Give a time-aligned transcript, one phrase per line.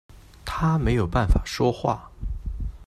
[0.45, 2.09] 他没有办法说话